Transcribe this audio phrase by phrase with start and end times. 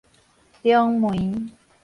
[0.63, 1.51] 中梅